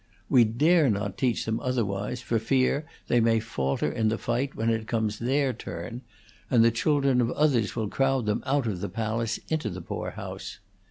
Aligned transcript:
We 0.29 0.45
dare 0.45 0.89
not 0.89 1.15
teach 1.15 1.45
them 1.45 1.59
otherwise, 1.59 2.21
for 2.21 2.39
fear 2.39 2.87
they 3.07 3.19
may 3.19 3.39
falter 3.39 3.91
in 3.91 4.07
the 4.07 4.17
fight 4.17 4.55
when 4.55 4.71
it 4.71 4.87
comes 4.87 5.19
their 5.19 5.53
turn, 5.53 6.01
and 6.49 6.65
the 6.65 6.71
children 6.71 7.21
of 7.21 7.29
others 7.33 7.75
will 7.75 7.87
crowd 7.87 8.25
them 8.25 8.41
out 8.47 8.65
of 8.65 8.81
the 8.81 8.89
palace 8.89 9.39
into 9.49 9.69
the 9.69 9.79
poor 9.79 10.09
house. 10.09 10.57